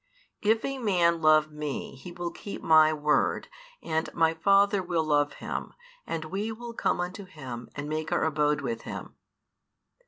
If 0.41 0.65
a 0.65 0.79
man 0.79 1.21
love 1.21 1.51
Me, 1.51 1.93
he 1.95 2.11
will 2.11 2.31
keep 2.31 2.63
My 2.63 2.91
word; 2.91 3.49
and 3.83 4.11
My 4.15 4.33
Father 4.33 4.81
will 4.81 5.03
love 5.03 5.33
Him, 5.33 5.75
and 6.07 6.25
We 6.25 6.51
will 6.51 6.73
come 6.73 6.99
unto 6.99 7.25
him, 7.25 7.69
and 7.75 7.87
make 7.87 8.11
Our 8.11 8.23
abode 8.23 8.61
with 8.61 8.81
him. 8.81 9.15